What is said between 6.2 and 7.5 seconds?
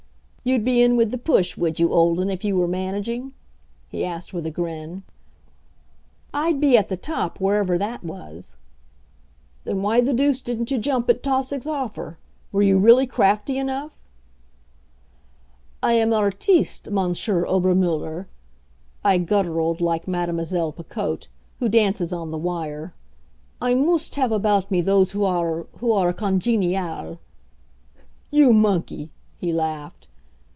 "I'd be at the top,